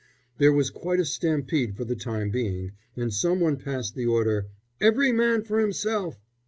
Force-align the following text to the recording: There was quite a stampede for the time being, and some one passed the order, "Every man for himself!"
There 0.39 0.51
was 0.51 0.71
quite 0.71 0.99
a 0.99 1.05
stampede 1.05 1.77
for 1.77 1.85
the 1.85 1.95
time 1.95 2.31
being, 2.31 2.71
and 2.97 3.13
some 3.13 3.39
one 3.39 3.57
passed 3.57 3.93
the 3.93 4.07
order, 4.07 4.47
"Every 4.79 5.11
man 5.11 5.43
for 5.43 5.59
himself!" 5.59 6.19